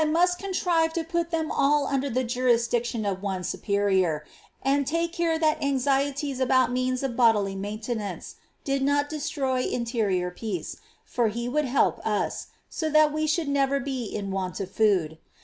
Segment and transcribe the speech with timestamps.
[0.01, 4.21] 393 must contrive to put them all under the jurisdiction of one superior,^
[4.63, 10.77] and take care that anxieties about means of bodily maintenance did not destroy interior peace,
[11.05, 15.19] for He would help us, so that we should never be in want of food.